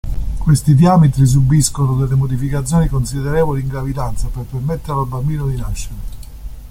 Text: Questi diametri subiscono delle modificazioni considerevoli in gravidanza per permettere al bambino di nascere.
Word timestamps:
Questi 0.39 0.73
diametri 0.73 1.27
subiscono 1.27 1.95
delle 1.95 2.15
modificazioni 2.15 2.87
considerevoli 2.87 3.61
in 3.61 3.67
gravidanza 3.67 4.29
per 4.29 4.45
permettere 4.45 4.93
al 4.97 5.05
bambino 5.07 5.45
di 5.45 5.55
nascere. 5.57 5.99